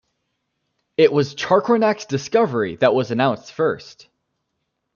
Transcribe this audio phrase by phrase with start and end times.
[0.97, 4.07] It was Chacornac's discovery that was announced first.